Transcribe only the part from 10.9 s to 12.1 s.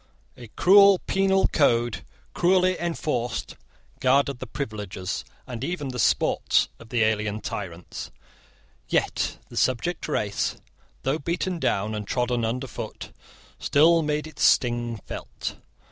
though beaten down and